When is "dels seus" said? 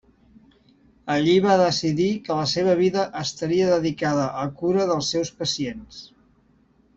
4.93-5.33